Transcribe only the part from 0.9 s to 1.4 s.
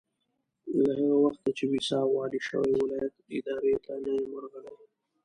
هغه